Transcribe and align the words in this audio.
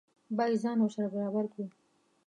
باید 0.37 0.59
ځان 0.63 0.77
ورسره 0.79 1.07
برابر 1.13 1.45
کړو. 1.51 1.65